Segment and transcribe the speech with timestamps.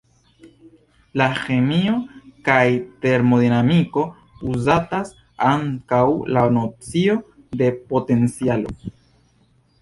[1.25, 1.91] En ĥemio
[2.47, 2.63] kaj
[3.05, 4.05] termodinamiko
[4.55, 5.13] uzatas
[5.51, 6.01] ankaŭ
[6.39, 7.19] la nocio
[7.63, 8.75] de potencialo.